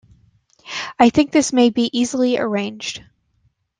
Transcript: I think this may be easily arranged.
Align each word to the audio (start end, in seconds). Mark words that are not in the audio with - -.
I 0.97 1.11
think 1.11 1.31
this 1.31 1.53
may 1.53 1.69
be 1.69 1.87
easily 1.95 2.39
arranged. 2.39 3.03